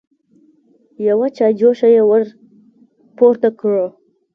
يوه 1.07 1.27
چايجوشه 1.37 1.87
يې 1.95 2.01
ور 2.09 2.23
پورته 3.17 3.49
کړه. 3.59 3.85